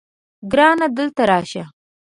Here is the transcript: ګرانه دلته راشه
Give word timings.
ګرانه 0.51 0.87
دلته 0.97 1.23
راشه 1.29 1.63